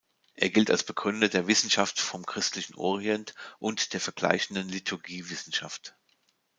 [0.33, 5.95] Er gilt als Begründer der "Wissenschaft vom Christlichen Orient" und der "Vergleichenden Liturgiewissenschaft".